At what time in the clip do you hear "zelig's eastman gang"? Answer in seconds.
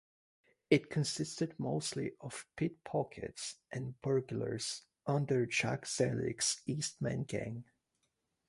5.85-7.65